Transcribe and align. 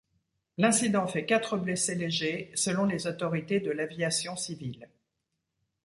L'incident 0.57 1.05
fait 1.05 1.27
quatre 1.27 1.57
blessés 1.57 1.93
légers, 1.93 2.51
selon 2.55 2.85
les 2.85 3.05
autorités 3.05 3.59
de 3.59 3.69
l’aviation 3.69 4.35
civile. 4.35 4.89